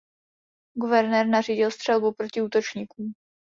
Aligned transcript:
Guvernér 0.75 1.27
nařídil 1.27 1.71
střelbu 1.71 2.11
proti 2.11 2.41
útočníkům. 2.41 3.13